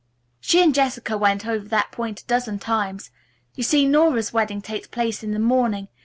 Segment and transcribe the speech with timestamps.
[0.39, 3.11] "She and Jessica went over that point a dozen times.
[3.53, 5.89] You see Nora's wedding takes place in the morning.